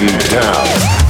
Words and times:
and 0.00 0.30
down. 0.30 1.07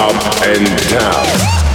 Up 0.00 0.42
and 0.46 0.66
down. 0.88 1.69